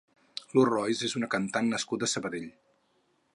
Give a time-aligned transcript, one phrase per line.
[0.55, 2.49] Lu Rois és una cantant nascuda a Sabadell.